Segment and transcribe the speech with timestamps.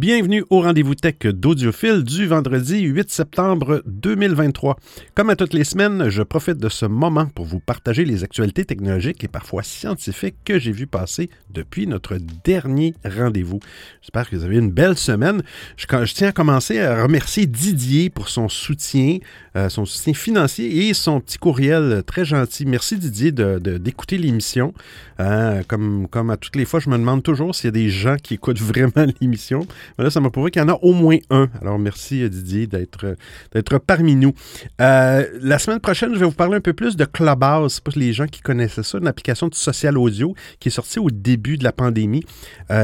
[0.00, 4.78] Bienvenue au rendez-vous tech d'Audiophile du vendredi 8 septembre 2023.
[5.14, 8.64] Comme à toutes les semaines, je profite de ce moment pour vous partager les actualités
[8.64, 13.60] technologiques et parfois scientifiques que j'ai vu passer depuis notre dernier rendez-vous.
[14.00, 15.42] J'espère que vous avez une belle semaine.
[15.76, 19.18] Je, tiens à commencer à remercier Didier pour son soutien,
[19.54, 22.64] euh, son soutien financier et son petit courriel très gentil.
[22.64, 24.72] Merci Didier d'écouter de, l'émission.
[25.20, 27.90] Euh, comme, comme à toutes les fois, je me demande toujours s'il y a des
[27.90, 29.66] gens qui écoutent vraiment l'émission.
[29.98, 31.48] Là, ça m'a prouvé qu'il y en a au moins un.
[31.60, 33.14] Alors, merci euh, Didier d'être, euh,
[33.52, 34.32] d'être parmi nous.
[34.80, 37.80] Euh, la semaine prochaine, je vais vous parler un peu plus de Clubhouse.
[37.80, 41.10] Pour les gens qui connaissaient ça, une application de social audio qui est sortie au
[41.10, 42.24] début de la pandémie.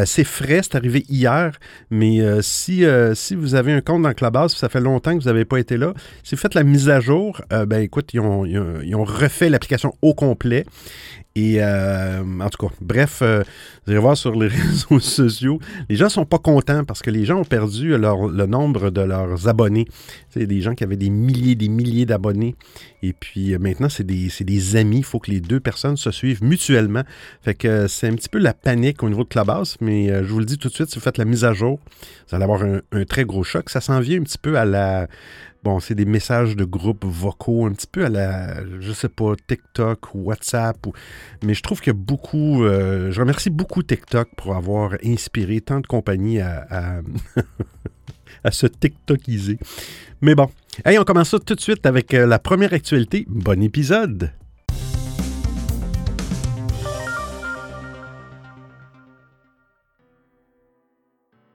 [0.05, 1.59] c'est frais, c'est arrivé hier,
[1.91, 2.85] mais si,
[3.15, 5.77] si vous avez un compte dans Clubhouse, ça fait longtemps que vous n'avez pas été
[5.77, 9.49] là, si vous faites la mise à jour, ben écoute, ils ont, ils ont refait
[9.49, 10.65] l'application au complet.
[11.37, 13.43] Et euh, en tout cas, bref, euh,
[13.85, 17.27] vous allez voir sur les réseaux sociaux, les gens sont pas contents parce que les
[17.27, 19.87] gens ont perdu le nombre de leurs abonnés.
[20.31, 22.57] C'est des gens qui avaient des milliers, des milliers d'abonnés.
[23.03, 24.99] Et puis euh, maintenant, c'est des, des, amis.
[24.99, 27.03] Il faut que les deux personnes se suivent mutuellement.
[27.43, 30.39] Fait que c'est un petit peu la panique au niveau de Clubhouse, mais je vous
[30.39, 31.79] le dis tout de suite, si vous faites la mise à jour,
[32.29, 33.69] vous allez avoir un, un très gros choc.
[33.69, 35.07] Ça s'en vient un petit peu à la
[35.67, 39.35] Bon, c'est des messages de groupe vocaux, un petit peu à la, je sais pas,
[39.49, 40.77] TikTok ou WhatsApp.
[41.43, 42.63] Mais je trouve que beaucoup.
[42.63, 47.03] Euh, je remercie beaucoup TikTok pour avoir inspiré tant de compagnies à,
[48.53, 49.59] se TikTokiser.
[50.21, 50.49] Mais bon.
[50.85, 53.25] Hey, on commence ça tout de suite avec euh, la première actualité.
[53.29, 54.31] Bon épisode!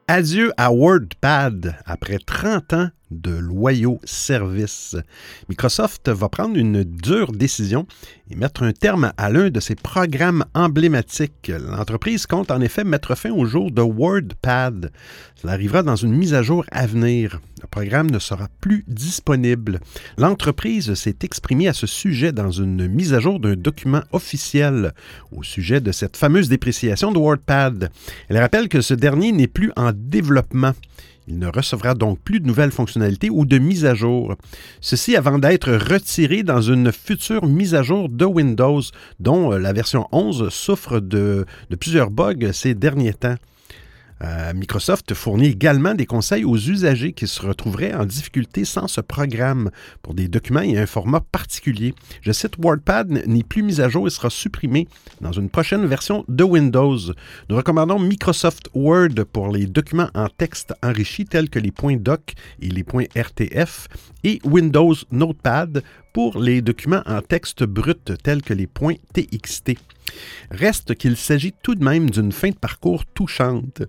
[0.09, 4.95] Adieu à WordPad après 30 ans de loyaux services.
[5.49, 7.85] Microsoft va prendre une dure décision
[8.29, 11.51] et mettre un terme à l'un de ses programmes emblématiques.
[11.59, 14.91] L'entreprise compte en effet mettre fin au jour de WordPad.
[15.35, 17.41] Cela arrivera dans une mise à jour à venir.
[17.61, 19.79] Le programme ne sera plus disponible.
[20.17, 24.93] L'entreprise s'est exprimée à ce sujet dans une mise à jour d'un document officiel
[25.31, 27.91] au sujet de cette fameuse dépréciation de WordPad.
[28.29, 30.73] Elle rappelle que ce dernier n'est plus en développement.
[31.31, 34.35] Il ne recevra donc plus de nouvelles fonctionnalités ou de mises à jour.
[34.81, 38.81] Ceci avant d'être retiré dans une future mise à jour de Windows,
[39.21, 43.37] dont la version 11 souffre de, de plusieurs bugs ces derniers temps.
[44.23, 49.01] Euh, Microsoft fournit également des conseils aux usagers qui se retrouveraient en difficulté sans ce
[49.01, 49.71] programme
[50.01, 51.95] pour des documents et un format particulier.
[52.21, 54.87] Je cite WordPad n'est plus mis à jour et sera supprimé
[55.21, 56.99] dans une prochaine version de Windows.
[57.49, 62.33] Nous recommandons Microsoft Word pour les documents en texte enrichis tels que les points doc
[62.61, 63.87] et les points RTF
[64.23, 65.83] et Windows Notepad
[66.13, 69.77] pour les documents en texte brut tels que les points TXT.
[70.49, 73.83] Reste qu'il s'agit tout de même d'une fin de parcours touchante.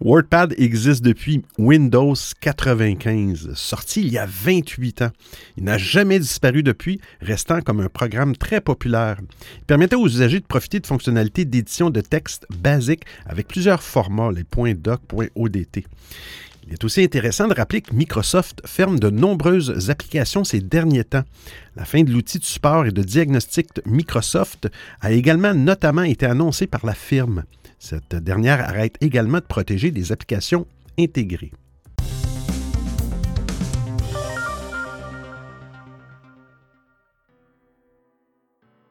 [0.00, 5.10] WordPad existe depuis Windows 95, sorti il y a 28 ans.
[5.56, 9.16] Il n'a jamais disparu depuis, restant comme un programme très populaire.
[9.60, 14.30] Il permettait aux usagers de profiter de fonctionnalités d'édition de texte basiques avec plusieurs formats,
[14.30, 15.00] les .doc,
[15.34, 15.78] .odt.
[16.66, 21.22] Il est aussi intéressant de rappeler que Microsoft ferme de nombreuses applications ces derniers temps.
[21.76, 24.68] La fin de l'outil de support et de diagnostic Microsoft
[25.00, 27.44] a également notamment été annoncée par la firme.
[27.78, 30.66] Cette dernière arrête également de protéger des applications
[30.98, 31.52] intégrées.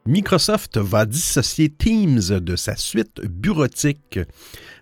[0.07, 4.19] Microsoft va dissocier Teams de sa suite bureautique.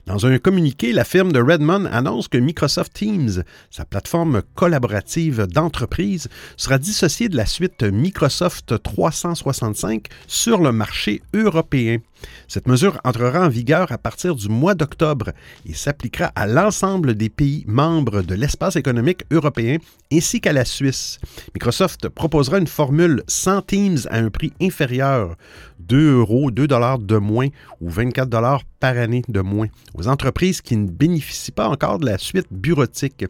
[0.05, 6.27] Dans un communiqué, la firme de Redmond annonce que Microsoft Teams, sa plateforme collaborative d'entreprise,
[6.57, 11.99] sera dissociée de la suite Microsoft 365 sur le marché européen.
[12.47, 15.31] Cette mesure entrera en vigueur à partir du mois d'octobre
[15.65, 19.77] et s'appliquera à l'ensemble des pays membres de l'espace économique européen
[20.11, 21.19] ainsi qu'à la Suisse.
[21.55, 25.35] Microsoft proposera une formule sans Teams à un prix inférieur,
[25.79, 27.47] 2 euros, 2 dollars de moins
[27.81, 32.05] ou 24 dollars par année de moins aux entreprises qui ne bénéficient pas encore de
[32.05, 33.25] la suite bureautique.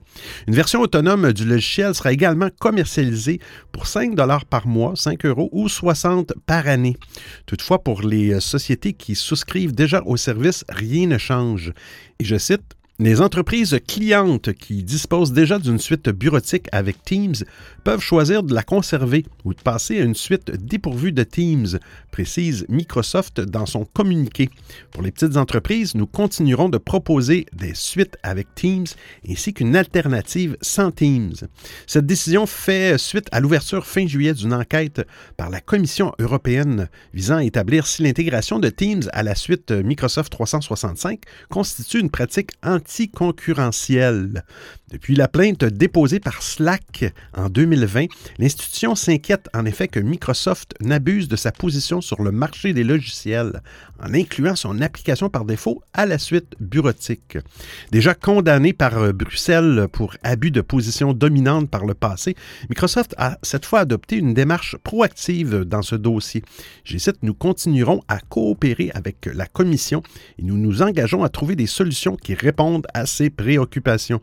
[0.48, 3.40] Une version autonome du logiciel sera également commercialisée
[3.72, 6.98] pour 5 dollars par mois, 5 euros ou 60 par année.
[7.46, 11.72] Toutefois, pour les sociétés qui souscrivent déjà au service, rien ne change.
[12.20, 17.34] Et je cite, les entreprises clientes qui disposent déjà d'une suite bureautique avec Teams
[17.84, 21.80] peuvent choisir de la conserver ou de passer à une suite dépourvue de Teams,
[22.12, 24.52] précise Microsoft dans son communiqué.
[24.92, 28.86] Pour les petites entreprises, nous continuerons de proposer des suites avec Teams
[29.28, 31.34] ainsi qu'une alternative sans Teams.
[31.88, 35.02] Cette décision fait suite à l'ouverture fin juillet d'une enquête
[35.36, 40.32] par la Commission européenne visant à établir si l'intégration de Teams à la suite Microsoft
[40.32, 44.44] 365 constitue une pratique anti anticoncurrentiel.
[44.94, 48.06] Depuis la plainte déposée par Slack en 2020,
[48.38, 53.64] l'institution s'inquiète en effet que Microsoft n'abuse de sa position sur le marché des logiciels
[54.00, 57.40] en incluant son application par défaut à la suite bureautique.
[57.92, 62.36] Déjà condamné par euh, Bruxelles pour abus de position dominante par le passé,
[62.70, 66.44] Microsoft a cette fois adopté une démarche proactive dans ce dossier.
[66.84, 70.04] J'ai cite, nous continuerons à coopérer avec la Commission
[70.38, 74.22] et nous nous engageons à trouver des solutions qui répondent à ces préoccupations,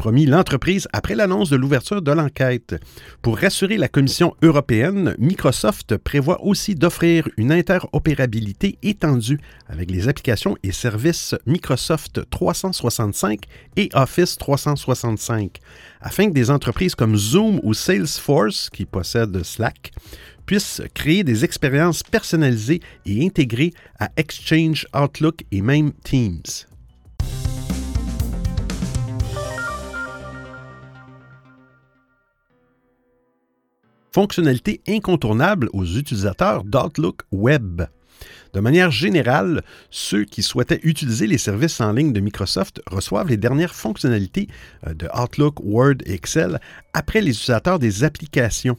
[0.00, 2.74] promis l'entreprise après l'annonce de l'ouverture de l'enquête.
[3.20, 9.38] Pour rassurer la Commission européenne, Microsoft prévoit aussi d'offrir une interopérabilité étendue
[9.68, 13.40] avec les applications et services Microsoft 365
[13.76, 15.58] et Office 365,
[16.00, 19.90] afin que des entreprises comme Zoom ou Salesforce, qui possèdent Slack,
[20.46, 26.69] puissent créer des expériences personnalisées et intégrées à Exchange, Outlook et même Teams.
[34.12, 37.82] Fonctionnalité incontournable aux utilisateurs d'Outlook Web.
[38.52, 43.36] De manière générale, ceux qui souhaitaient utiliser les services en ligne de Microsoft reçoivent les
[43.36, 44.48] dernières fonctionnalités
[44.86, 46.60] euh, de Outlook, Word et Excel
[46.92, 48.76] après les utilisateurs des applications.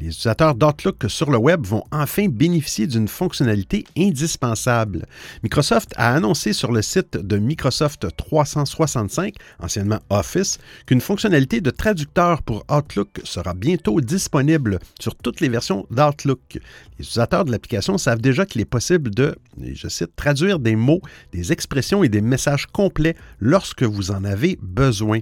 [0.00, 5.04] Les utilisateurs d'Outlook sur le web vont enfin bénéficier d'une fonctionnalité indispensable.
[5.42, 12.40] Microsoft a annoncé sur le site de Microsoft 365, anciennement Office, qu'une fonctionnalité de traducteur
[12.40, 16.40] pour Outlook sera bientôt disponible sur toutes les versions d'Outlook.
[16.98, 21.02] Les utilisateurs de l'application savent déjà qu'il est possible de, je cite, traduire des mots,
[21.32, 25.18] des expressions et des messages complets lorsque vous en avez besoin.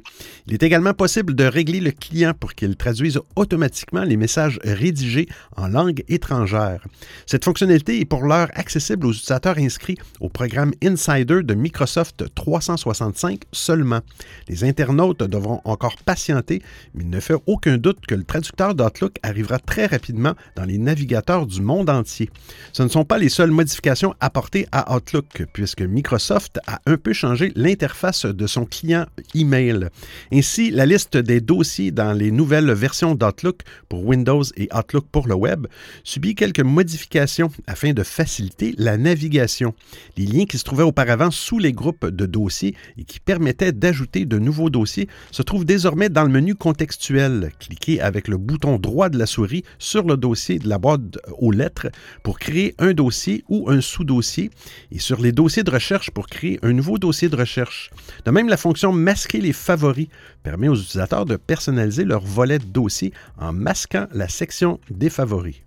[0.46, 5.29] Il est également possible de régler le client pour qu'il traduise automatiquement les messages rédigés
[5.56, 6.85] en langue étrangère.
[7.26, 13.43] Cette fonctionnalité est pour l'heure accessible aux utilisateurs inscrits au programme Insider de Microsoft 365
[13.53, 14.00] seulement.
[14.49, 16.62] Les internautes devront encore patienter,
[16.94, 20.79] mais il ne fait aucun doute que le traducteur d'Outlook arrivera très rapidement dans les
[20.79, 22.31] navigateurs du monde entier.
[22.73, 27.12] Ce ne sont pas les seules modifications apportées à Outlook, puisque Microsoft a un peu
[27.12, 29.88] changé l'interface de son client email.
[30.32, 35.26] Ainsi, la liste des dossiers dans les nouvelles versions d'Outlook pour Windows et Outlook pour
[35.26, 35.66] le web
[36.05, 39.75] subit quelques modifications afin de faciliter la navigation.
[40.16, 44.25] Les liens qui se trouvaient auparavant sous les groupes de dossiers et qui permettaient d'ajouter
[44.25, 47.52] de nouveaux dossiers se trouvent désormais dans le menu contextuel.
[47.58, 51.52] Cliquez avec le bouton droit de la souris sur le dossier de la boîte aux
[51.52, 51.88] lettres
[52.22, 54.50] pour créer un dossier ou un sous-dossier
[54.90, 57.90] et sur les dossiers de recherche pour créer un nouveau dossier de recherche.
[58.25, 60.08] De même, la fonction masquer les favoris
[60.43, 64.47] permet aux utilisateurs de personnaliser leur volet de dossier en masquant la section
[64.90, 65.62] des favoris.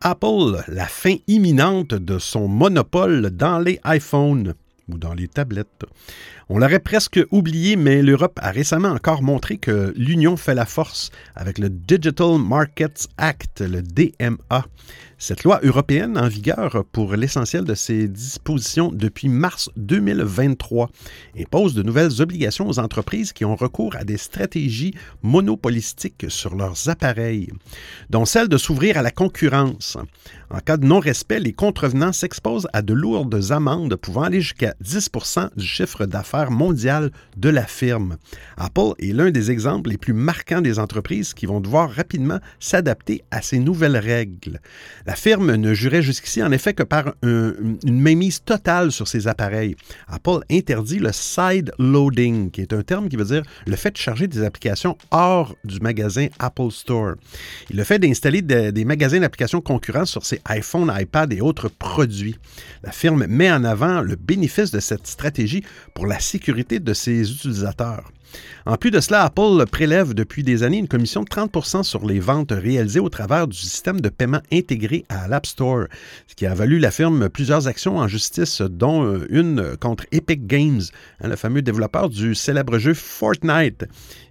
[0.00, 4.54] Apple, la fin imminente de son monopole dans les iPhones
[4.88, 5.84] ou dans les tablettes.
[6.48, 11.10] On l'aurait presque oublié, mais l'Europe a récemment encore montré que l'union fait la force
[11.34, 14.64] avec le Digital Markets Act, le DMA.
[15.18, 20.90] Cette loi européenne en vigueur pour l'essentiel de ses dispositions depuis mars 2023
[21.40, 26.90] impose de nouvelles obligations aux entreprises qui ont recours à des stratégies monopolistiques sur leurs
[26.90, 27.48] appareils,
[28.10, 29.96] dont celle de s'ouvrir à la concurrence.
[30.50, 35.48] En cas de non-respect, les contrevenants s'exposent à de lourdes amendes pouvant aller jusqu'à 10%
[35.56, 38.16] du chiffre d'affaires mondial de la firme.
[38.56, 43.24] Apple est l'un des exemples les plus marquants des entreprises qui vont devoir rapidement s'adapter
[43.30, 44.60] à ces nouvelles règles.
[45.06, 49.76] La firme ne jurait jusqu'ici en effet que par une mainmise totale sur ses appareils.
[50.08, 53.96] Apple interdit le side loading, qui est un terme qui veut dire le fait de
[53.96, 57.14] charger des applications hors du magasin Apple Store.
[57.70, 62.38] Il le fait d'installer des magasins d'applications concurrents sur ses iPhones, iPad et autres produits.
[62.82, 65.64] La firme met en avant le bénéfice de cette stratégie
[65.94, 68.10] pour la sécurité de ses utilisateurs.
[68.68, 72.18] En plus de cela, Apple prélève depuis des années une commission de 30 sur les
[72.18, 75.84] ventes réalisées au travers du système de paiement intégré à l'App Store,
[76.26, 80.48] ce qui a valu la firme plusieurs actions en justice, dont euh, une contre Epic
[80.48, 80.82] Games,
[81.20, 83.84] hein, le fameux développeur du célèbre jeu Fortnite,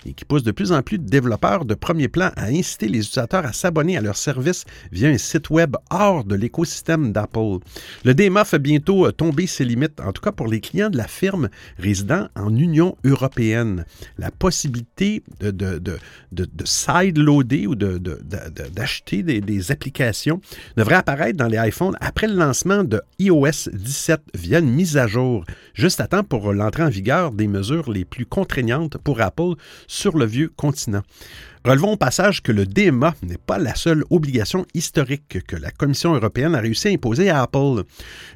[0.05, 2.99] et qui pousse de plus en plus de développeurs de premier plan à inciter les
[2.99, 7.59] utilisateurs à s'abonner à leur service via un site web hors de l'écosystème d'Apple.
[8.03, 10.97] Le DMA fait bientôt euh, tomber ses limites, en tout cas pour les clients de
[10.97, 11.47] la firme
[11.79, 13.84] résidant en Union européenne
[14.17, 15.79] la possibilité de, de,
[16.31, 20.41] de, side-loader ou d'acheter des, des, applications
[20.77, 25.07] devrait apparaître dans les iPhones après le lancement de iOS 17 via une mise à
[25.07, 29.53] jour, juste à temps pour l'entrée en vigueur des mesures les plus contraignantes pour Apple
[29.87, 31.01] sur le vieux continent.
[31.65, 36.13] Relevons au passage que le DMA n'est pas la seule obligation historique que la Commission
[36.13, 37.81] européenne a réussi à imposer à Apple.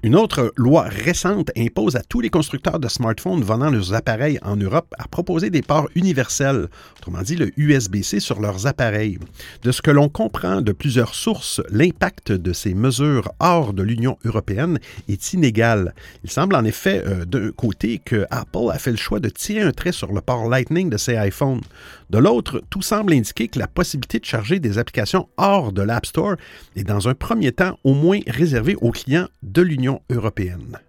[0.01, 4.55] Une autre loi récente impose à tous les constructeurs de smartphones vendant leurs appareils en
[4.55, 9.19] Europe à proposer des ports universels, autrement dit le USB-C sur leurs appareils.
[9.61, 14.17] De ce que l'on comprend de plusieurs sources, l'impact de ces mesures hors de l'Union
[14.25, 15.93] européenne est inégal.
[16.23, 19.61] Il semble en effet euh, d'un côté que Apple a fait le choix de tirer
[19.61, 21.61] un trait sur le port Lightning de ses iPhones.
[22.09, 26.07] De l'autre, tout semble indiquer que la possibilité de charger des applications hors de l'App
[26.07, 26.37] Store
[26.75, 30.79] est dans un premier temps au moins réservée aux clients de l'Union européenne.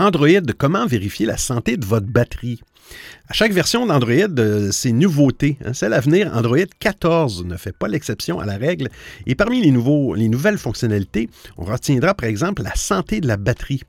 [0.00, 2.60] Android, comment vérifier la santé de votre batterie?
[3.30, 5.58] À chaque version d'Android, euh, c'est nouveauté.
[5.62, 5.74] Hein.
[5.74, 8.88] Celle à venir, Android 14, ne fait pas l'exception à la règle.
[9.26, 11.28] Et parmi les, nouveaux, les nouvelles fonctionnalités,
[11.58, 13.82] on retiendra par exemple la santé de la batterie.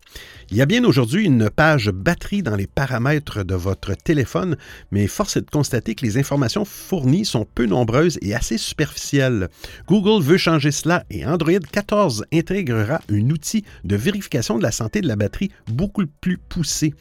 [0.51, 4.57] Il y a bien aujourd'hui une page batterie dans les paramètres de votre téléphone,
[4.91, 9.47] mais force est de constater que les informations fournies sont peu nombreuses et assez superficielles.
[9.87, 15.01] Google veut changer cela et Android 14 intégrera un outil de vérification de la santé
[15.01, 16.93] de la batterie beaucoup plus poussé.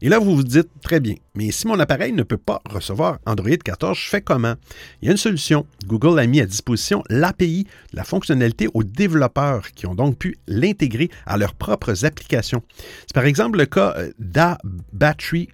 [0.00, 3.18] Et là, vous vous dites, très bien, mais si mon appareil ne peut pas recevoir
[3.26, 4.54] Android 14, je fais comment?
[5.02, 5.66] Il y a une solution.
[5.86, 11.10] Google a mis à disposition l'API, la fonctionnalité aux développeurs qui ont donc pu l'intégrer
[11.26, 12.62] à leurs propres applications.
[13.00, 14.58] C'est par exemple le cas euh, d'A
[14.92, 15.48] Battery,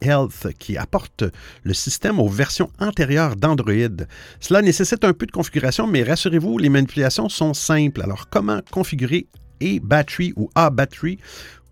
[0.00, 1.22] Health qui apporte
[1.62, 4.06] le système aux versions antérieures d'Android.
[4.40, 8.02] Cela nécessite un peu de configuration, mais rassurez-vous, les manipulations sont simples.
[8.02, 9.26] Alors, comment configurer
[9.62, 11.18] A Battery ou A Battery?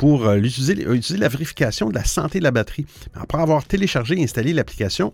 [0.00, 2.86] Pour euh, utiliser, la vérification de la santé de la batterie.
[3.12, 5.12] Après avoir téléchargé et installé l'application,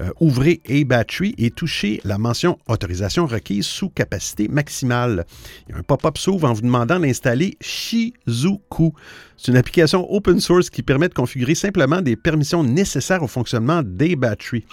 [0.00, 5.26] euh, ouvrez A-Battery et touchez la mention Autorisation requise sous capacité maximale.
[5.66, 8.92] Il y a un pop-up s'ouvre en vous demandant d'installer Shizuku.
[9.36, 13.82] C'est une application open source qui permet de configurer simplement des permissions nécessaires au fonctionnement
[13.82, 14.66] des batteries.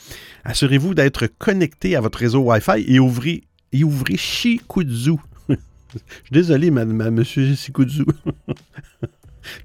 [0.43, 3.41] Assurez-vous d'être connecté à votre réseau Wi-Fi et ouvrez,
[3.73, 5.15] et ouvrez Shikudzu.
[5.49, 8.05] Je suis désolé, monsieur Shikudzu.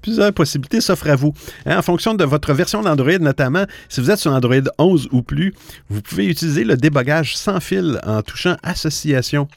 [0.01, 1.33] Plusieurs possibilités s'offrent à vous.
[1.65, 5.21] Hein, en fonction de votre version d'Android notamment, si vous êtes sur Android 11 ou
[5.21, 5.53] plus,
[5.89, 9.47] vous pouvez utiliser le débogage sans fil en touchant Association.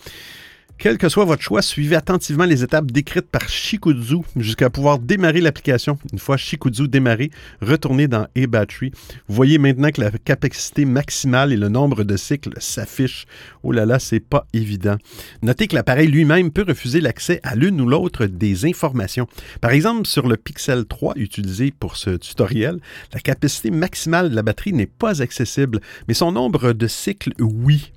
[0.77, 5.41] Quel que soit votre choix, suivez attentivement les étapes décrites par Shikudzu jusqu'à pouvoir démarrer
[5.41, 5.99] l'application.
[6.13, 7.31] Une fois Shikudzu démarré,
[7.63, 8.91] retournez dans eBattery.
[9.29, 13.25] Vous voyez maintenant que la capacité maximale et le nombre de cycles s'affichent.
[13.63, 14.97] Oh là là, c'est pas évident.
[15.43, 19.27] Notez que l'appareil lui-même peut refuser l'accès à l'une ou l'autre des informations.
[19.63, 22.79] Par exemple, sur le Pixel 3 utilisé pour ce tutoriel,
[23.15, 27.93] la capacité maximale de la batterie n'est pas accessible, mais son nombre de cycles, oui.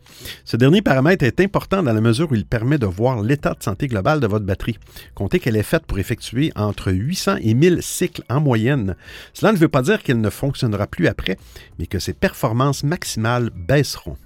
[0.45, 3.63] Ce dernier paramètre est important dans la mesure où il permet de voir l'état de
[3.63, 4.77] santé global de votre batterie.
[5.15, 8.95] Comptez qu'elle est faite pour effectuer entre 800 et 1000 cycles en moyenne.
[9.33, 11.37] Cela ne veut pas dire qu'elle ne fonctionnera plus après,
[11.79, 14.17] mais que ses performances maximales baisseront.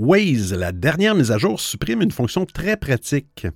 [0.00, 3.48] Waze, la dernière mise à jour, supprime une fonction très pratique.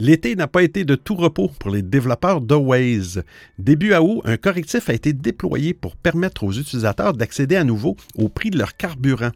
[0.00, 3.22] L'été n'a pas été de tout repos pour les développeurs de Waze.
[3.58, 8.28] Début août, un correctif a été déployé pour permettre aux utilisateurs d'accéder à nouveau au
[8.28, 9.30] prix de leur carburant.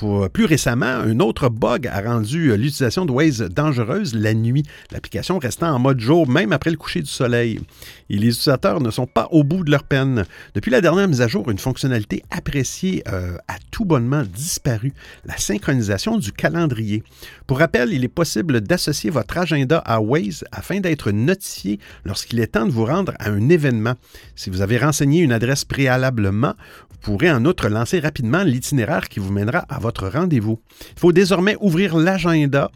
[0.00, 5.38] Pour, plus récemment, un autre bug a rendu l'utilisation de Waze dangereuse la nuit, l'application
[5.38, 7.60] restant en mode jour même après le coucher du soleil.
[8.08, 10.24] Et les utilisateurs ne sont pas au bout de leur peine.
[10.54, 14.94] Depuis la dernière mise à jour, une fonctionnalité appréciée euh, a tout bonnement disparu,
[15.26, 17.02] la synchronisation du calendrier.
[17.46, 22.46] Pour rappel, il est possible d'associer votre agenda à Waze afin d'être notifié lorsqu'il est
[22.46, 23.96] temps de vous rendre à un événement.
[24.34, 26.54] Si vous avez renseigné une adresse préalablement,
[27.00, 30.60] pourrez en outre lancer rapidement l'itinéraire qui vous mènera à votre rendez-vous.
[30.94, 32.70] Il faut désormais ouvrir l'agenda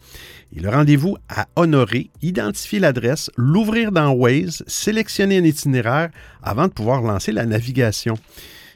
[0.55, 6.09] et le rendez-vous à honorer, identifier l'adresse, l'ouvrir dans Waze, sélectionner un itinéraire
[6.41, 8.15] avant de pouvoir lancer la navigation.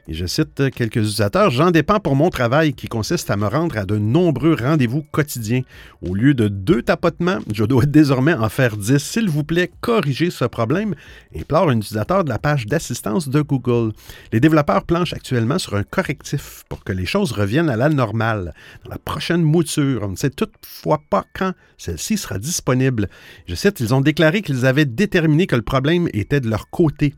[0.07, 3.77] Et je cite quelques utilisateurs, J'en dépends pour mon travail qui consiste à me rendre
[3.77, 5.61] à de nombreux rendez-vous quotidiens.
[6.01, 8.97] Au lieu de deux tapotements, je dois désormais en faire dix.
[8.99, 10.95] S'il vous plaît, corrigez ce problème,
[11.35, 13.93] implore un utilisateur de la page d'assistance de Google.
[14.31, 18.53] Les développeurs planchent actuellement sur un correctif pour que les choses reviennent à la normale.
[18.85, 23.09] Dans la prochaine mouture, on ne sait toutefois pas quand celle-ci sera disponible.
[23.47, 27.13] Je cite, ils ont déclaré qu'ils avaient déterminé que le problème était de leur côté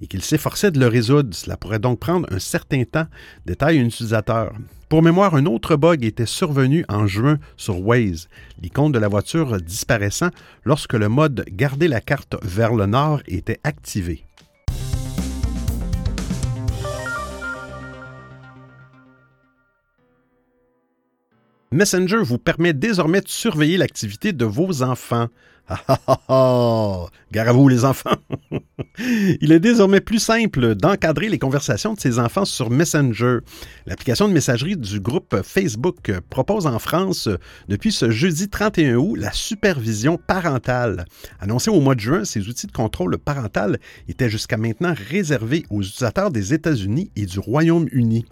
[0.00, 1.34] et qu'ils s'efforçaient de le résoudre.
[1.34, 3.06] Cela pourrait donc prendre un certain temps,
[3.46, 4.52] détaille un utilisateur.
[4.88, 8.28] Pour mémoire, un autre bug était survenu en juin sur Waze,
[8.62, 10.30] l'icône de la voiture disparaissant
[10.64, 14.24] lorsque le mode Garder la carte vers le nord était activé.
[21.74, 25.26] Messenger vous permet désormais de surveiller l'activité de vos enfants.
[25.66, 27.06] Ah ah ah ah!
[27.32, 28.16] Gare à vous les enfants!
[29.40, 33.38] Il est désormais plus simple d'encadrer les conversations de ses enfants sur Messenger.
[33.86, 37.30] L'application de messagerie du groupe Facebook propose en France,
[37.68, 41.06] depuis ce jeudi 31 août, la supervision parentale.
[41.40, 45.80] Annoncé au mois de juin, ces outils de contrôle parental étaient jusqu'à maintenant réservés aux
[45.80, 48.26] utilisateurs des États-Unis et du Royaume-Uni.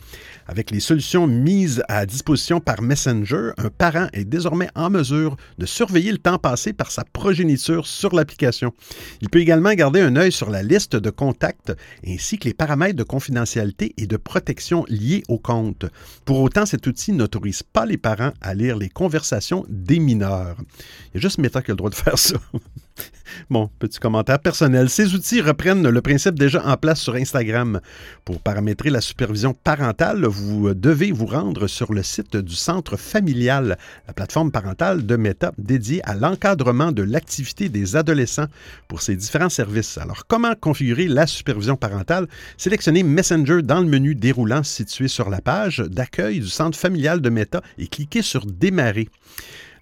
[0.46, 5.66] Avec les solutions mises à disposition par Messenger, un parent est désormais en mesure de
[5.66, 8.74] surveiller le temps passé par sa progéniture sur l'application.
[9.20, 11.72] Il peut également garder un œil sur la liste de contacts
[12.04, 15.84] ainsi que les paramètres de confidentialité et de protection liés au compte.
[16.24, 20.56] Pour autant, cet outil n'autorise pas les parents à lire les conversations des mineurs.
[20.58, 22.34] Il y a juste Meta qui a le droit de faire ça.
[23.50, 24.88] Bon, petit commentaire personnel.
[24.88, 27.80] Ces outils reprennent le principe déjà en place sur Instagram.
[28.24, 33.78] Pour paramétrer la supervision parentale, vous devez vous rendre sur le site du Centre familial,
[34.06, 38.46] la plateforme parentale de Meta dédiée à l'encadrement de l'activité des adolescents
[38.88, 39.98] pour ces différents services.
[39.98, 42.26] Alors, comment configurer la supervision parentale?
[42.56, 47.30] Sélectionnez Messenger dans le menu déroulant situé sur la page d'accueil du Centre familial de
[47.30, 49.08] Meta et cliquez sur Démarrer.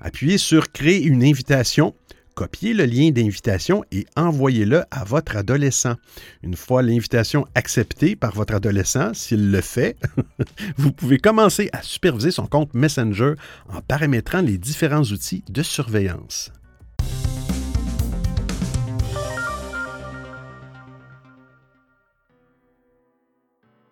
[0.01, 1.95] Appuyez sur Créer une invitation
[2.41, 5.97] copiez le lien d'invitation et envoyez-le à votre adolescent.
[6.43, 9.99] Une fois l'invitation acceptée par votre adolescent, s'il le fait,
[10.79, 13.35] vous pouvez commencer à superviser son compte Messenger
[13.69, 16.51] en paramétrant les différents outils de surveillance.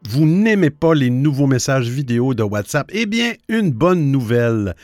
[0.09, 2.91] Vous n'aimez pas les nouveaux messages vidéo de WhatsApp?
[2.95, 4.75] Eh bien, une bonne nouvelle.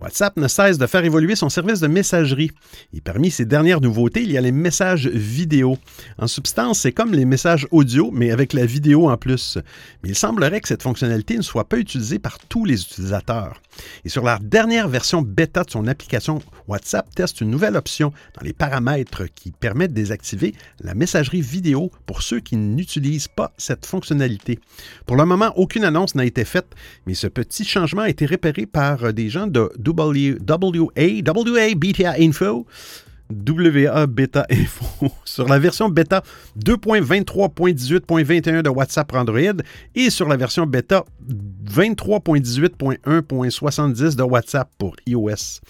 [0.00, 2.52] WhatsApp ne cesse de faire évoluer son service de messagerie.
[2.92, 5.76] Et parmi ces dernières nouveautés, il y a les messages vidéo.
[6.18, 9.58] En substance, c'est comme les messages audio, mais avec la vidéo en plus.
[10.02, 13.60] Mais il semblerait que cette fonctionnalité ne soit pas utilisée par tous les utilisateurs.
[14.04, 18.44] Et sur la dernière version bêta de son application, WhatsApp teste une nouvelle option dans
[18.44, 23.86] les paramètres qui permet de désactiver la messagerie vidéo pour ceux qui n'utilisent pas cette
[23.86, 24.60] fonctionnalité.
[25.06, 26.74] Pour le moment, aucune annonce n'a été faite,
[27.06, 31.22] mais ce petit changement a été repéré par des gens de WA,
[32.18, 32.66] Info,
[33.30, 36.22] WA Beta Info sur la version bêta
[36.58, 39.62] 2.23.18.21 de WhatsApp Android
[39.94, 41.04] et sur la version bêta
[41.66, 45.60] 23.18.1.70 de WhatsApp pour iOS.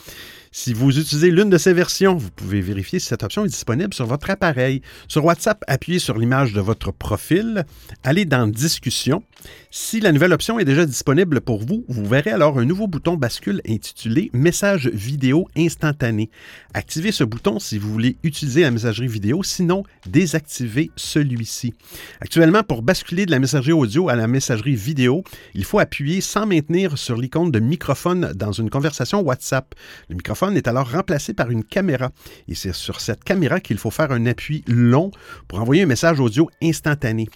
[0.60, 3.94] Si vous utilisez l'une de ces versions, vous pouvez vérifier si cette option est disponible
[3.94, 4.82] sur votre appareil.
[5.06, 7.64] Sur WhatsApp, appuyez sur l'image de votre profil,
[8.02, 9.22] allez dans Discussion.
[9.70, 13.16] Si la nouvelle option est déjà disponible pour vous, vous verrez alors un nouveau bouton
[13.16, 16.28] bascule intitulé Message vidéo instantané.
[16.74, 21.72] Activez ce bouton si vous voulez utiliser la messagerie vidéo, sinon désactivez celui-ci.
[22.20, 25.22] Actuellement, pour basculer de la messagerie audio à la messagerie vidéo,
[25.54, 29.72] il faut appuyer sans maintenir sur l'icône de microphone dans une conversation WhatsApp.
[30.08, 32.10] Le microphone est alors remplacé par une caméra.
[32.48, 35.10] Et c'est sur cette caméra qu'il faut faire un appui long
[35.46, 37.28] pour envoyer un message audio instantané.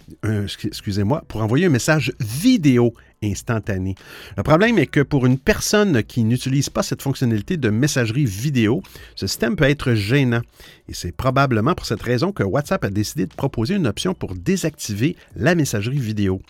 [0.64, 3.94] Excusez-moi, pour envoyer un message vidéo instantané.
[4.36, 8.82] Le problème est que pour une personne qui n'utilise pas cette fonctionnalité de messagerie vidéo,
[9.14, 10.42] ce système peut être gênant.
[10.88, 14.34] Et c'est probablement pour cette raison que WhatsApp a décidé de proposer une option pour
[14.34, 16.40] désactiver la messagerie vidéo.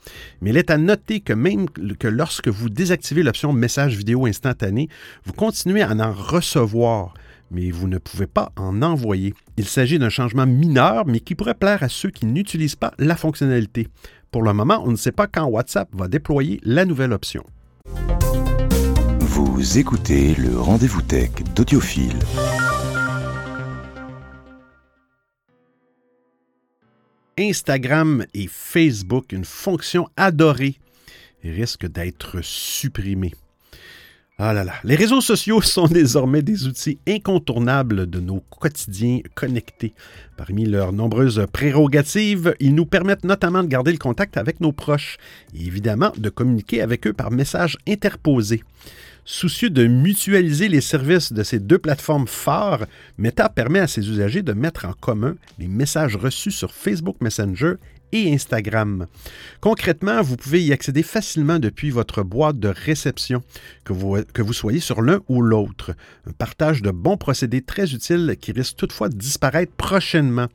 [0.40, 4.88] Mais il est à noter que même que lorsque vous désactivez l'option message vidéo instantané,
[5.24, 7.14] vous continuez à en recevoir
[7.52, 9.34] mais vous ne pouvez pas en envoyer.
[9.58, 13.14] Il s'agit d'un changement mineur, mais qui pourrait plaire à ceux qui n'utilisent pas la
[13.14, 13.88] fonctionnalité.
[14.32, 17.44] Pour le moment, on ne sait pas quand WhatsApp va déployer la nouvelle option.
[19.20, 22.18] Vous écoutez le rendez-vous tech d'Audiophile.
[27.38, 30.76] Instagram et Facebook, une fonction adorée,
[31.44, 33.34] risque d'être supprimée.
[34.38, 34.72] Ah là là.
[34.82, 39.94] Les réseaux sociaux sont désormais des outils incontournables de nos quotidiens connectés.
[40.36, 45.18] Parmi leurs nombreuses prérogatives, ils nous permettent notamment de garder le contact avec nos proches
[45.54, 48.64] et évidemment de communiquer avec eux par messages interposés.
[49.24, 52.86] Soucieux de mutualiser les services de ces deux plateformes phares,
[53.18, 57.74] Meta permet à ses usagers de mettre en commun les messages reçus sur Facebook Messenger
[58.12, 59.06] et Instagram.
[59.60, 63.42] Concrètement, vous pouvez y accéder facilement depuis votre boîte de réception,
[63.84, 65.92] que vous, que vous soyez sur l'un ou l'autre.
[66.26, 70.46] Un partage de bons procédés très utile qui risque toutefois de disparaître prochainement.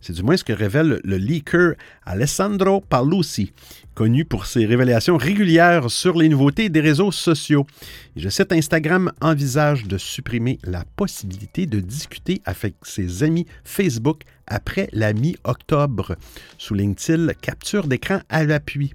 [0.00, 1.74] C'est du moins ce que révèle le leaker
[2.04, 3.52] Alessandro Palusi,
[3.94, 7.66] connu pour ses révélations régulières sur les nouveautés des réseaux sociaux.
[8.16, 14.88] Je cite Instagram envisage de supprimer la possibilité de discuter avec ses amis Facebook après
[14.92, 16.16] la mi-octobre,
[16.58, 18.92] souligne-t-il, capture d'écran à l'appui.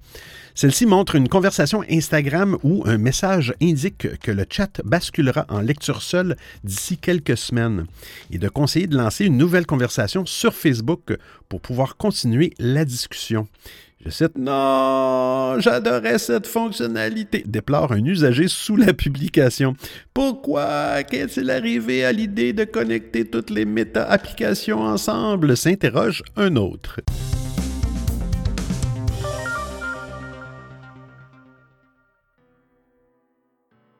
[0.53, 6.01] Celle-ci montre une conversation Instagram où un message indique que le chat basculera en lecture
[6.01, 7.85] seule d'ici quelques semaines
[8.29, 13.47] et de conseiller de lancer une nouvelle conversation sur Facebook pour pouvoir continuer la discussion.
[14.05, 19.75] Je cite Non, j'adorais cette fonctionnalité, déplore un usager sous la publication.
[20.13, 27.01] Pourquoi qu'est-il arrivé à l'idée de connecter toutes les méta-applications ensemble s'interroge un autre.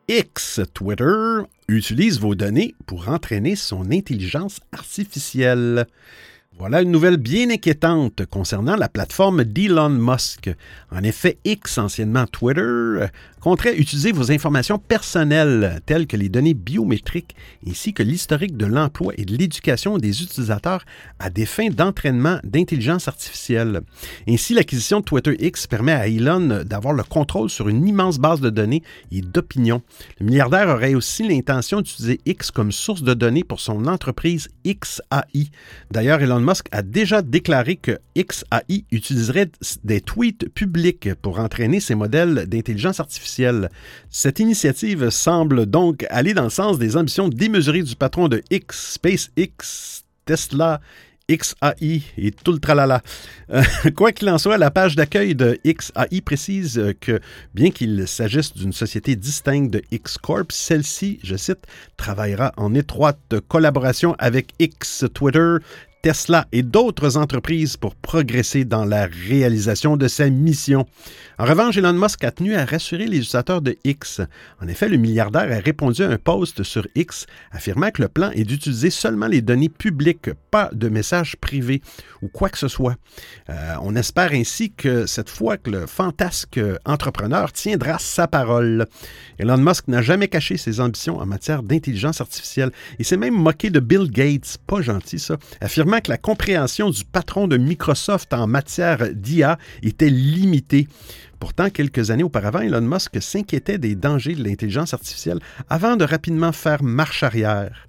[0.08, 5.88] X, Twitter, utilise vos données pour entraîner son intelligence artificielle.
[6.60, 10.50] Voilà une nouvelle bien inquiétante concernant la plateforme d'Elon Musk.
[10.92, 13.06] En effet, X, anciennement Twitter,
[13.40, 17.34] compterait utiliser vos informations personnelles, telles que les données biométriques,
[17.66, 20.84] ainsi que l'historique de l'emploi et de l'éducation des utilisateurs
[21.20, 23.80] à des fins d'entraînement d'intelligence artificielle.
[24.28, 28.42] Ainsi, l'acquisition de Twitter X permet à Elon d'avoir le contrôle sur une immense base
[28.42, 29.82] de données et d'opinions.
[30.20, 35.52] Le milliardaire aurait aussi l'intention d'utiliser X comme source de données pour son entreprise XAI.
[35.90, 39.52] D'ailleurs, Elon Musk a déjà déclaré que XAI utiliserait
[39.84, 43.70] des tweets publics pour entraîner ses modèles d'intelligence artificielle.
[44.10, 48.94] Cette initiative semble donc aller dans le sens des ambitions démesurées du patron de X,
[48.94, 50.82] SpaceX, Tesla
[51.30, 53.02] XAI et tout le tralala.
[53.52, 53.62] Euh,
[53.96, 57.20] quoi qu'il en soit, la page d'accueil de XAI précise que,
[57.54, 61.66] bien qu'il s'agisse d'une société distincte de X Corp, celle-ci, je cite,
[61.98, 65.58] travaillera en étroite collaboration avec X Twitter,
[66.02, 70.86] Tesla et d'autres entreprises pour progresser dans la réalisation de sa mission.
[71.38, 74.22] En revanche, Elon Musk a tenu à rassurer les utilisateurs de X.
[74.62, 78.32] En effet, le milliardaire a répondu à un post sur X affirmant que le plan
[78.32, 81.82] est d'utiliser seulement les données publiques, pas de messages privés
[82.22, 82.96] ou quoi que ce soit.
[83.50, 88.86] Euh, on espère ainsi que cette fois que le fantasque entrepreneur tiendra sa parole.
[89.38, 93.70] Elon Musk n'a jamais caché ses ambitions en matière d'intelligence artificielle et s'est même moqué
[93.70, 95.38] de Bill Gates, pas gentil ça,
[95.98, 100.88] que la compréhension du patron de Microsoft en matière d'IA était limitée.
[101.40, 106.52] Pourtant, quelques années auparavant, Elon Musk s'inquiétait des dangers de l'intelligence artificielle avant de rapidement
[106.52, 107.88] faire marche arrière.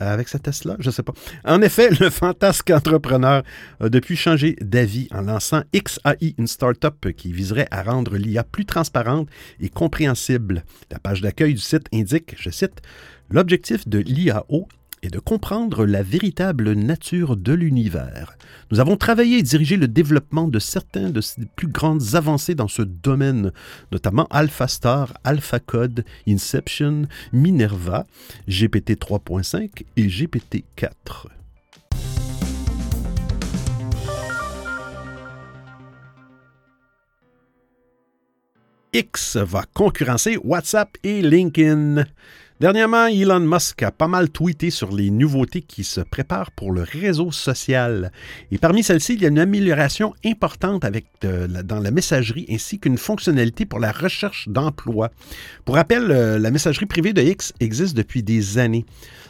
[0.00, 1.12] Avec sa Tesla, je ne sais pas.
[1.44, 3.42] En effet, le fantasque entrepreneur
[3.80, 8.64] a depuis changé d'avis en lançant XAI, une start-up qui viserait à rendre l'IA plus
[8.64, 9.28] transparente
[9.60, 10.64] et compréhensible.
[10.92, 12.80] La page d'accueil du site indique, je cite,
[13.30, 14.68] L'objectif de l'IAO
[15.02, 18.36] et de comprendre la véritable nature de l'univers.
[18.70, 22.68] Nous avons travaillé et dirigé le développement de certains de ses plus grandes avancées dans
[22.68, 23.52] ce domaine,
[23.92, 28.06] notamment AlphaStar, AlphaCode, Inception, Minerva,
[28.48, 31.28] GPT 3.5 et GPT 4.
[38.94, 42.04] X va concurrencer WhatsApp et LinkedIn.
[42.60, 46.82] Dernièrement, Elon Musk a pas mal tweeté sur les nouveautés qui se préparent pour le
[46.82, 48.10] réseau social.
[48.50, 52.80] Et parmi celles-ci, il y a une amélioration importante avec euh, dans la messagerie ainsi
[52.80, 55.12] qu'une fonctionnalité pour la recherche d'emploi.
[55.64, 58.84] Pour rappel, euh, la messagerie privée de X existe depuis des années.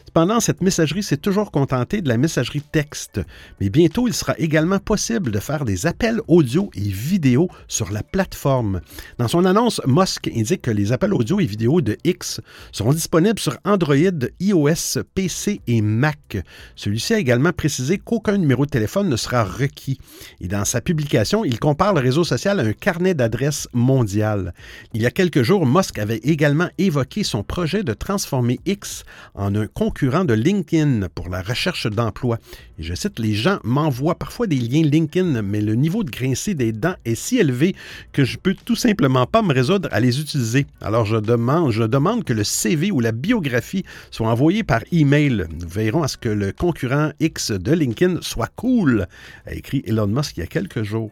[0.09, 3.21] Cependant, cette messagerie s'est toujours contentée de la messagerie texte,
[3.61, 8.03] mais bientôt il sera également possible de faire des appels audio et vidéo sur la
[8.03, 8.81] plateforme.
[9.19, 12.41] Dans son annonce, Musk indique que les appels audio et vidéo de X
[12.73, 13.97] seront disponibles sur Android,
[14.41, 16.39] iOS, PC et Mac.
[16.75, 20.01] Celui-ci a également précisé qu'aucun numéro de téléphone ne sera requis.
[20.41, 24.55] Et dans sa publication, il compare le réseau social à un carnet d'adresses mondial.
[24.95, 29.55] Il y a quelques jours, Musk avait également évoqué son projet de transformer X en
[29.55, 32.39] un concurrent de LinkedIn pour la recherche d'emploi.
[32.79, 36.71] Je cite, les gens m'envoient parfois des liens LinkedIn, mais le niveau de grincer des
[36.71, 37.75] dents est si élevé
[38.13, 40.67] que je peux tout simplement pas me résoudre à les utiliser.
[40.81, 45.47] Alors je demande, que le CV ou la biographie soit envoyés par email.
[45.61, 49.09] Nous veillerons à ce que le concurrent X de LinkedIn soit cool,
[49.47, 51.11] a écrit Elon Musk il y a quelques jours.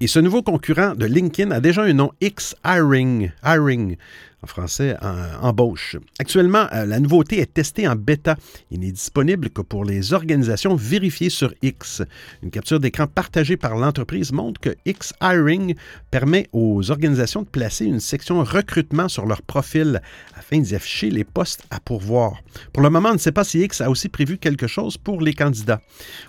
[0.00, 3.30] Et ce nouveau concurrent de LinkedIn a déjà un nom X Hiring.
[3.44, 3.96] Hiring
[4.42, 4.96] en français,
[5.42, 5.96] embauche.
[6.20, 8.36] Actuellement, euh, la nouveauté est testée en bêta.
[8.70, 12.02] Il n'est disponible que pour les organisations vérifiées sur X.
[12.42, 15.74] Une capture d'écran partagée par l'entreprise montre que X Hiring
[16.10, 20.00] permet aux organisations de placer une section recrutement sur leur profil
[20.36, 22.34] afin d'y afficher les postes à pourvoir.
[22.72, 25.20] Pour le moment, on ne sait pas si X a aussi prévu quelque chose pour
[25.20, 25.80] les candidats.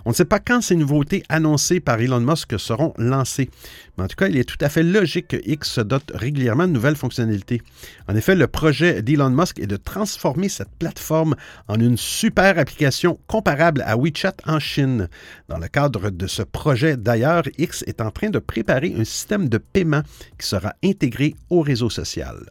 [0.05, 3.49] On ne sait pas quand ces nouveautés annoncées par Elon Musk seront lancées.
[3.97, 6.67] Mais en tout cas, il est tout à fait logique que X se dote régulièrement
[6.67, 7.61] de nouvelles fonctionnalités.
[8.09, 11.35] En effet, le projet d'Elon Musk est de transformer cette plateforme
[11.67, 15.09] en une super application comparable à WeChat en Chine.
[15.47, 19.47] Dans le cadre de ce projet, d'ailleurs, X est en train de préparer un système
[19.47, 20.01] de paiement
[20.39, 22.49] qui sera intégré au réseau social.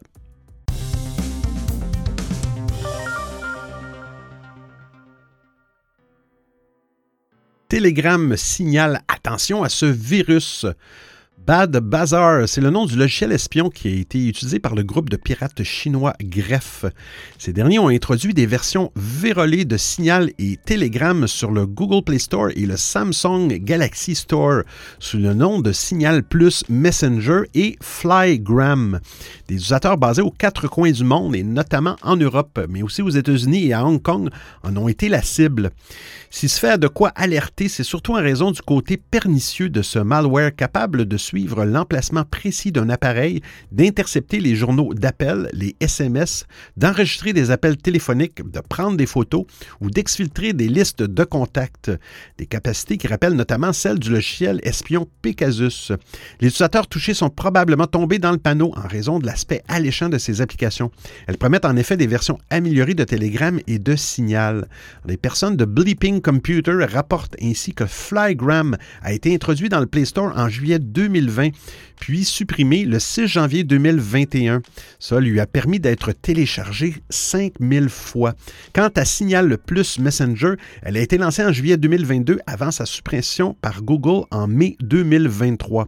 [7.67, 10.65] Telegram signale attention à ce virus.
[11.45, 15.09] Bad Bazaar, c'est le nom du logiciel espion qui a été utilisé par le groupe
[15.09, 16.85] de pirates chinois Greffe.
[17.39, 22.19] Ces derniers ont introduit des versions vérolées de Signal et Telegram sur le Google Play
[22.19, 24.61] Store et le Samsung Galaxy Store
[24.99, 28.99] sous le nom de Signal Plus Messenger et Flygram.
[29.47, 33.09] Des utilisateurs basés aux quatre coins du monde et notamment en Europe, mais aussi aux
[33.09, 34.29] États-Unis et à Hong Kong
[34.61, 35.71] en ont été la cible.
[36.29, 40.55] S'il se de quoi alerter, c'est surtout en raison du côté pernicieux de ce malware
[40.55, 46.45] capable de suivre l'emplacement précis d'un appareil, d'intercepter les journaux d'appel, les SMS,
[46.77, 49.45] d'enregistrer des appels téléphoniques, de prendre des photos
[49.81, 51.91] ou d'exfiltrer des listes de contacts.
[52.37, 55.91] Des capacités qui rappellent notamment celles du logiciel espion Pegasus.
[56.39, 60.17] Les utilisateurs touchés sont probablement tombés dans le panneau en raison de l'aspect alléchant de
[60.17, 60.91] ces applications.
[61.27, 64.67] Elles promettent en effet des versions améliorées de Telegram et de Signal.
[65.05, 70.05] Les personnes de Bleeping Computer rapporte ainsi que Flygram a été introduit dans le Play
[70.05, 70.79] Store en juillet
[71.21, 71.49] 2020,
[71.99, 74.61] puis supprimé le 6 janvier 2021.
[74.99, 78.33] Ça lui a permis d'être téléchargé 5000 fois.
[78.73, 83.55] Quant à Signal Plus Messenger, elle a été lancée en juillet 2022 avant sa suppression
[83.61, 85.87] par Google en mai 2023.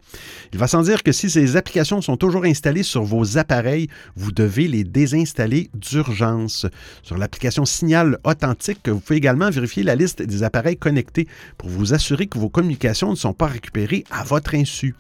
[0.53, 4.31] Il va sans dire que si ces applications sont toujours installées sur vos appareils, vous
[4.31, 6.65] devez les désinstaller d'urgence.
[7.03, 11.93] Sur l'application Signal Authentique, vous pouvez également vérifier la liste des appareils connectés pour vous
[11.93, 14.93] assurer que vos communications ne sont pas récupérées à votre insu.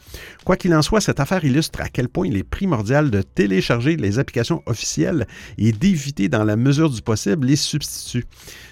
[0.45, 3.95] Quoi qu'il en soit, cette affaire illustre à quel point il est primordial de télécharger
[3.97, 8.25] les applications officielles et d'éviter dans la mesure du possible les substituts.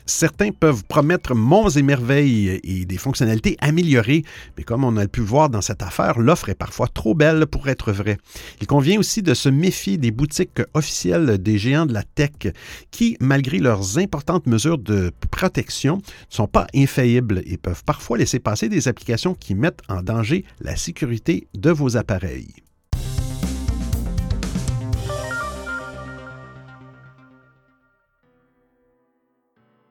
[0.05, 4.23] Certains peuvent promettre monts et merveilles et des fonctionnalités améliorées,
[4.57, 7.69] mais comme on a pu voir dans cette affaire, l'offre est parfois trop belle pour
[7.69, 8.17] être vraie.
[8.59, 12.31] Il convient aussi de se méfier des boutiques officielles des géants de la tech
[12.89, 18.39] qui, malgré leurs importantes mesures de protection, ne sont pas infaillibles et peuvent parfois laisser
[18.39, 22.53] passer des applications qui mettent en danger la sécurité de vos appareils.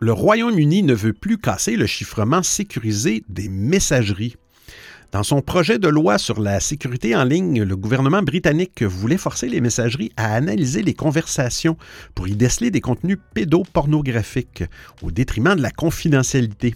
[0.00, 4.36] le Royaume-Uni ne veut plus casser le chiffrement sécurisé des messageries.
[5.10, 9.48] Dans son projet de loi sur la sécurité en ligne, le gouvernement britannique voulait forcer
[9.48, 11.78] les messageries à analyser les conversations
[12.14, 14.64] pour y déceler des contenus pédopornographiques
[15.02, 16.74] au détriment de la confidentialité.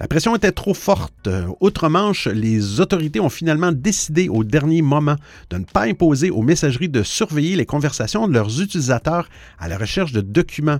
[0.00, 1.28] La pression était trop forte.
[1.60, 5.16] Outre-Manche, les autorités ont finalement décidé au dernier moment
[5.50, 9.76] de ne pas imposer aux messageries de surveiller les conversations de leurs utilisateurs à la
[9.76, 10.78] recherche de documents.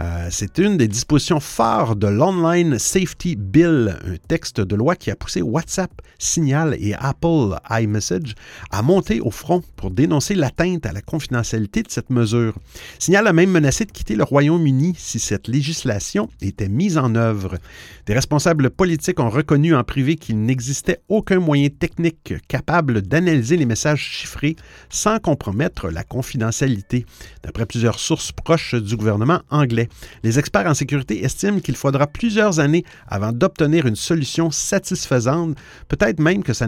[0.00, 5.10] Euh, c'est une des dispositions phares de l'Online Safety Bill, un texte de loi qui
[5.10, 8.34] a poussé WhatsApp, Signal et Apple iMessage
[8.70, 12.54] à monter au front pour dénoncer l'atteinte à la confidentialité de cette mesure.
[12.98, 17.58] Signal a même menacé de quitter le Royaume-Uni si cette législation était mise en œuvre.
[18.06, 23.66] Des responsables politiques ont reconnu en privé qu'il n'existait aucun moyen technique capable d'analyser les
[23.66, 24.56] messages chiffrés
[24.90, 27.06] sans compromettre la confidentialité,
[27.42, 29.83] d'après plusieurs sources proches du gouvernement anglais.
[30.22, 35.56] Les experts en sécurité estiment qu'il faudra plusieurs années avant d'obtenir une solution satisfaisante,
[35.88, 36.66] peut-être même que ça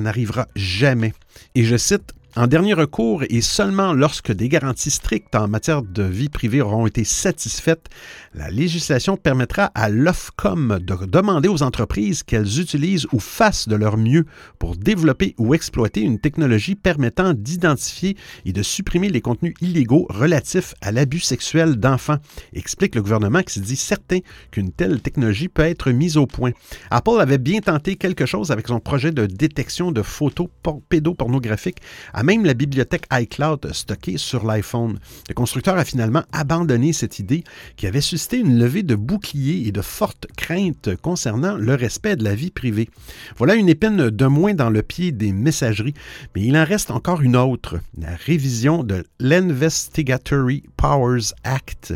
[0.00, 1.12] n'arrivera jamais.
[1.54, 6.04] Et je cite en dernier recours, et seulement lorsque des garanties strictes en matière de
[6.04, 7.88] vie privée auront été satisfaites,
[8.34, 13.96] la législation permettra à l'OFCOM de demander aux entreprises qu'elles utilisent ou fassent de leur
[13.96, 14.26] mieux
[14.60, 20.74] pour développer ou exploiter une technologie permettant d'identifier et de supprimer les contenus illégaux relatifs
[20.82, 22.18] à l'abus sexuel d'enfants,
[22.52, 24.18] explique le gouvernement qui se dit certain
[24.52, 26.52] qu'une telle technologie peut être mise au point.
[26.92, 30.48] Apple avait bien tenté quelque chose avec son projet de détection de photos
[30.88, 31.80] pédopornographiques
[32.22, 34.98] même la bibliothèque iCloud stockée sur l'iPhone.
[35.28, 37.44] Le constructeur a finalement abandonné cette idée
[37.76, 42.24] qui avait suscité une levée de boucliers et de fortes craintes concernant le respect de
[42.24, 42.88] la vie privée.
[43.36, 45.94] Voilà une épine de moins dans le pied des messageries,
[46.34, 51.94] mais il en reste encore une autre, la révision de l'Investigatory Powers Act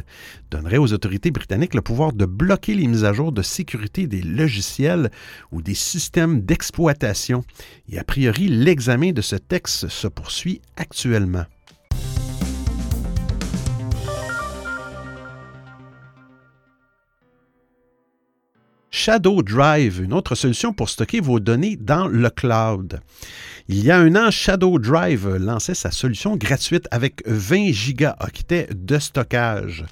[0.55, 4.23] donnerait aux autorités britanniques le pouvoir de bloquer les mises à jour de sécurité des
[4.23, 5.11] logiciels
[5.51, 7.43] ou des systèmes d'exploitation.
[7.89, 11.45] Et a priori, l'examen de ce texte se poursuit actuellement.
[18.91, 23.01] Shadow Drive, une autre solution pour stocker vos données dans le cloud.
[23.69, 28.99] Il y a un an, Shadow Drive lançait sa solution gratuite avec 20 gigaoctets de
[28.99, 29.85] stockage.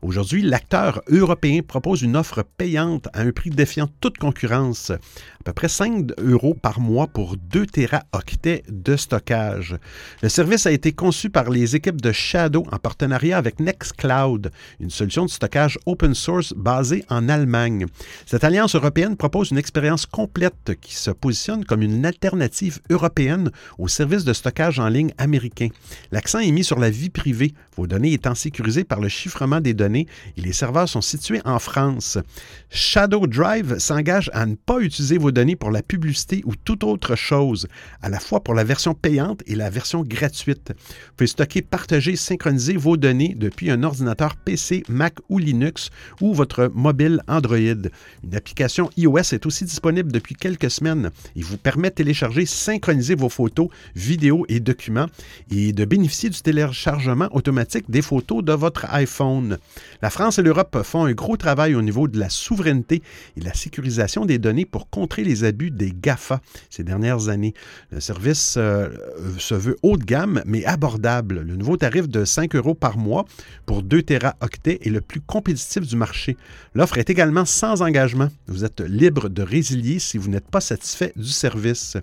[0.00, 4.98] Aujourd'hui, l'acteur européen propose une offre payante à un prix défiant toute concurrence, à
[5.44, 9.76] peu près 5 euros par mois pour 2 téraoctets de stockage.
[10.22, 14.90] Le service a été conçu par les équipes de Shadow en partenariat avec Nextcloud, une
[14.90, 17.86] solution de stockage open source basée en Allemagne.
[18.24, 23.88] Cette alliance européenne propose une expérience complète qui se positionne comme une alternative européenne au
[23.88, 25.68] service de stockage en ligne américain.
[26.12, 29.74] L'accent est mis sur la vie privée, vos données étant sécurisées par le chiffrement des
[29.74, 32.18] données et les serveurs sont situés en France.
[32.70, 37.16] Shadow Drive s'engage à ne pas utiliser vos données pour la publicité ou toute autre
[37.16, 37.66] chose,
[38.02, 40.72] à la fois pour la version payante et la version gratuite.
[40.76, 46.34] Vous pouvez stocker, partager, synchroniser vos données depuis un ordinateur PC, Mac ou Linux ou
[46.34, 47.58] votre mobile Android.
[47.58, 53.14] Une application iOS est aussi disponible depuis quelques semaines et vous permet de télécharger, synchroniser
[53.14, 55.06] vos photos, vidéos et documents
[55.50, 59.58] et de bénéficier du téléchargement automatique des photos de votre iPhone.
[60.02, 63.02] La France et l'Europe font un gros travail au niveau de la souveraineté
[63.36, 67.54] et la sécurisation des données pour contrer les abus des GAFA ces dernières années.
[67.90, 68.88] Le service euh,
[69.38, 71.40] se veut haut de gamme, mais abordable.
[71.40, 73.24] Le nouveau tarif de 5 euros par mois
[73.66, 76.36] pour 2 Teraoctets est le plus compétitif du marché.
[76.74, 78.28] L'offre est également sans engagement.
[78.46, 81.96] Vous êtes libre de résilier si vous n'êtes pas satisfait du service.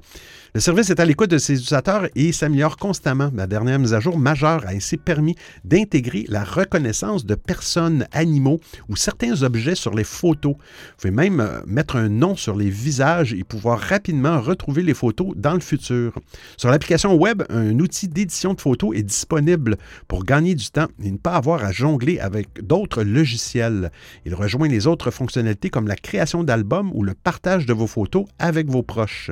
[0.55, 3.29] Le service est à l'écoute de ses utilisateurs et s'améliore constamment.
[3.35, 8.61] La dernière mise à jour majeure a ainsi permis d'intégrer la reconnaissance de personnes, animaux
[8.87, 10.53] ou certains objets sur les photos.
[10.53, 14.93] Vous pouvez même euh, mettre un nom sur les visages et pouvoir rapidement retrouver les
[14.93, 16.17] photos dans le futur.
[16.55, 19.75] Sur l'application web, un outil d'édition de photos est disponible
[20.07, 23.91] pour gagner du temps et ne pas avoir à jongler avec d'autres logiciels.
[24.25, 28.23] Il rejoint les autres fonctionnalités comme la création d'albums ou le partage de vos photos
[28.39, 29.31] avec vos proches.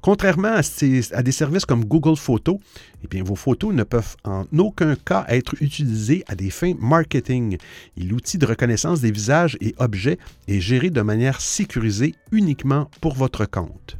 [0.00, 2.58] Contrairement des services comme Google Photos,
[3.04, 7.56] eh bien, vos photos ne peuvent en aucun cas être utilisées à des fins marketing.
[7.96, 10.18] l'outil de reconnaissance des visages et objets
[10.48, 13.96] est géré de manière sécurisée uniquement pour votre compte.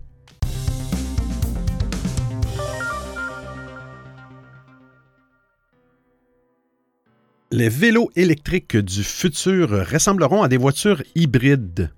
[7.52, 11.90] Les vélos électriques du futur ressembleront à des voitures hybrides.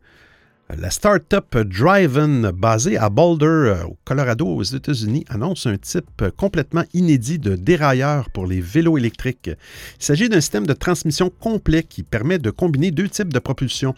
[0.79, 6.85] La start-up Driven, basée à Boulder, euh, au Colorado, aux États-Unis, annonce un type complètement
[6.95, 9.51] inédit de dérailleur pour les vélos électriques.
[9.51, 13.95] Il s'agit d'un système de transmission complet qui permet de combiner deux types de propulsion,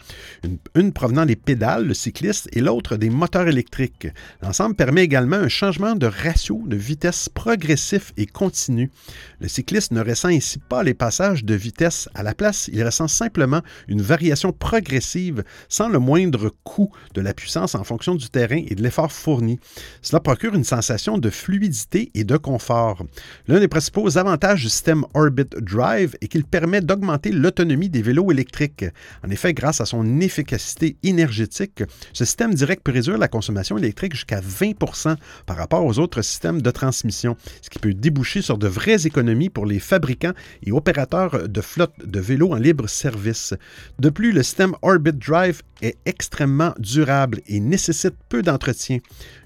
[0.75, 4.09] une, provenant des pédales, le cycliste, et l'autre des moteurs électriques.
[4.41, 8.91] L'ensemble permet également un changement de ratio de vitesse progressif et continu.
[9.39, 12.09] Le cycliste ne ressent ainsi pas les passages de vitesse.
[12.15, 17.33] À la place, il ressent simplement une variation progressive sans le moindre coût de la
[17.33, 19.59] puissance en fonction du terrain et de l'effort fourni.
[20.01, 23.05] Cela procure une sensation de fluidité et de confort.
[23.47, 28.31] L'un des principaux avantages du système Orbit Drive est qu'il permet d'augmenter l'autonomie des vélos
[28.31, 28.85] électriques.
[29.25, 34.13] En effet, grâce à son efficacité énergétique, ce système direct peut réduire la consommation électrique
[34.13, 38.67] jusqu'à 20% par rapport aux autres systèmes de transmission, ce qui peut déboucher sur de
[38.67, 43.53] vraies économies pour les fabricants et opérateurs de flottes de vélos en libre service.
[43.99, 48.99] De plus, le système Orbit Drive est extrêmement durable et nécessite peu d'entretien.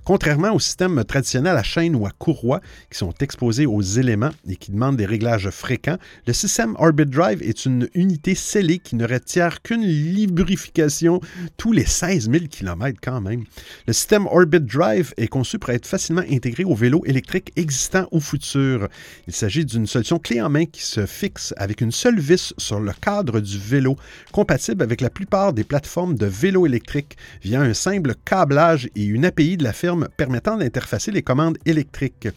[0.03, 4.55] Contrairement au système traditionnel à chaîne ou à courroie qui sont exposés aux éléments et
[4.55, 9.07] qui demandent des réglages fréquents, le système Orbit Drive est une unité scellée qui ne
[9.07, 11.21] retire qu'une lubrification
[11.57, 13.43] tous les 16 000 km quand même.
[13.87, 18.19] Le système Orbit Drive est conçu pour être facilement intégré aux vélos électriques existants ou
[18.19, 18.87] futurs.
[19.27, 22.79] Il s'agit d'une solution clé en main qui se fixe avec une seule vis sur
[22.79, 23.95] le cadre du vélo,
[24.31, 29.25] compatible avec la plupart des plateformes de vélos électriques via un simple câblage et une
[29.25, 32.27] API de la firme permettant d'interfacer les commandes électriques.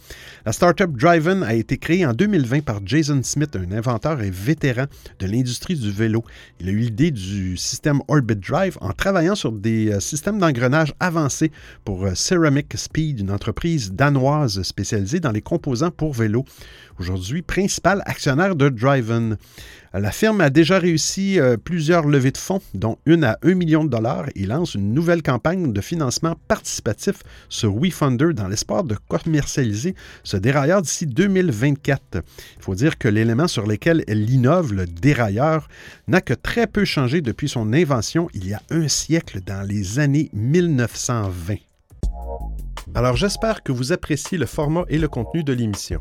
[0.44, 4.84] La startup Driven a été créée en 2020 par Jason Smith, un inventeur et vétéran
[5.18, 6.24] de l'industrie du vélo.
[6.60, 10.94] Il a eu l'idée du système Orbit Drive en travaillant sur des euh, systèmes d'engrenage
[11.00, 11.52] avancés
[11.84, 16.44] pour euh, Ceramic Speed, une entreprise danoise spécialisée dans les composants pour vélo.
[17.02, 19.36] Aujourd'hui, principal actionnaire de Driven.
[19.92, 23.82] La firme a déjà réussi euh, plusieurs levées de fonds, dont une à 1 million
[23.82, 27.16] de dollars, et lance une nouvelle campagne de financement participatif
[27.48, 32.22] sur WeFunder dans l'espoir de commercialiser ce dérailleur d'ici 2024.
[32.58, 35.66] Il faut dire que l'élément sur lequel elle innove, le dérailleur,
[36.06, 39.98] n'a que très peu changé depuis son invention il y a un siècle dans les
[39.98, 41.56] années 1920.
[42.94, 46.00] Alors j'espère que vous appréciez le format et le contenu de l'émission.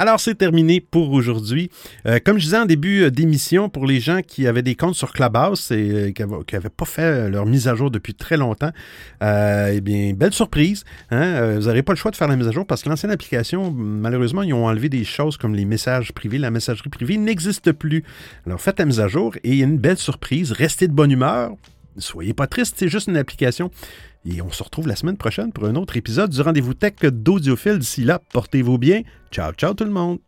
[0.00, 1.70] Alors, c'est terminé pour aujourd'hui.
[2.06, 4.94] Euh, comme je disais en début euh, d'émission, pour les gens qui avaient des comptes
[4.94, 6.22] sur Clubhouse et euh, qui
[6.54, 8.70] n'avaient pas fait leur mise à jour depuis très longtemps,
[9.20, 10.84] eh bien, belle surprise.
[11.10, 11.56] Hein?
[11.56, 13.72] vous n'aurez pas le choix de faire la mise à jour parce que l'ancienne application,
[13.72, 16.38] malheureusement, ils ont enlevé des choses comme les messages privés.
[16.38, 18.04] La messagerie privée n'existe plus.
[18.46, 20.52] Alors, faites la mise à jour et une belle surprise.
[20.52, 21.56] Restez de bonne humeur.
[21.96, 23.72] Soyez pas triste, c'est juste une application.
[24.24, 27.78] Et on se retrouve la semaine prochaine pour un autre épisode du rendez-vous tech d'Audiophile.
[27.78, 29.02] D'ici là, portez-vous bien.
[29.30, 30.18] Ciao, ciao tout le monde.